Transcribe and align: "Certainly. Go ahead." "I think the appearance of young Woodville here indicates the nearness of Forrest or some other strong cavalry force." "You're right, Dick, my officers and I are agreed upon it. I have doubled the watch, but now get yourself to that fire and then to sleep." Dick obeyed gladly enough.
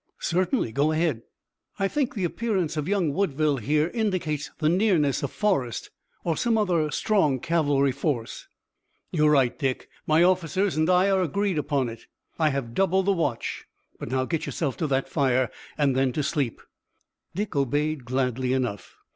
"Certainly. 0.17 0.71
Go 0.71 0.91
ahead." 0.93 1.21
"I 1.77 1.87
think 1.87 2.15
the 2.15 2.23
appearance 2.23 2.75
of 2.75 2.87
young 2.87 3.13
Woodville 3.13 3.57
here 3.57 3.89
indicates 3.93 4.49
the 4.57 4.67
nearness 4.67 5.21
of 5.21 5.31
Forrest 5.31 5.91
or 6.23 6.35
some 6.35 6.57
other 6.57 6.89
strong 6.89 7.39
cavalry 7.39 7.91
force." 7.91 8.47
"You're 9.11 9.29
right, 9.29 9.55
Dick, 9.59 9.89
my 10.07 10.23
officers 10.23 10.75
and 10.75 10.89
I 10.89 11.11
are 11.11 11.21
agreed 11.21 11.59
upon 11.59 11.87
it. 11.87 12.07
I 12.39 12.49
have 12.49 12.73
doubled 12.73 13.05
the 13.05 13.11
watch, 13.11 13.65
but 13.99 14.09
now 14.09 14.25
get 14.25 14.47
yourself 14.47 14.75
to 14.77 14.87
that 14.87 15.07
fire 15.07 15.51
and 15.77 15.95
then 15.95 16.11
to 16.13 16.23
sleep." 16.23 16.63
Dick 17.35 17.55
obeyed 17.55 18.03
gladly 18.03 18.53
enough. 18.53 18.95